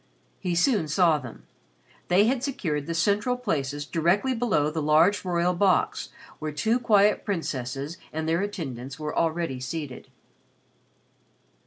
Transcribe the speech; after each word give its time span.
He 0.39 0.55
soon 0.55 0.87
saw 0.87 1.19
them. 1.19 1.43
They 2.07 2.25
had 2.25 2.41
secured 2.41 2.87
the 2.87 2.95
central 2.95 3.37
places 3.37 3.85
directly 3.85 4.33
below 4.33 4.71
the 4.71 4.81
large 4.81 5.23
royal 5.23 5.53
box 5.53 6.09
where 6.39 6.51
two 6.51 6.79
quiet 6.79 7.23
princesses 7.23 7.99
and 8.11 8.27
their 8.27 8.41
attendants 8.41 8.97
were 8.99 9.15
already 9.15 9.59
seated. 9.59 10.07